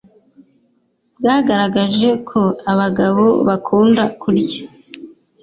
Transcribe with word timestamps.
bwagaragaje 1.17 2.09
ko 2.29 2.41
abagabo 2.71 3.25
bakunda 3.47 4.03
kurya 4.21 4.63